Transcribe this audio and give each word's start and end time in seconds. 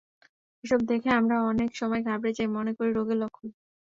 এসব 0.63 0.79
দেখে 0.91 1.09
আমরা 1.19 1.35
অনেক 1.51 1.69
সময় 1.75 2.01
ঘাবড়ে 2.07 2.31
যাই, 2.37 2.49
মনে 2.57 2.71
করি 2.77 2.89
রোগের 2.91 3.17
লক্ষণ। 3.21 3.47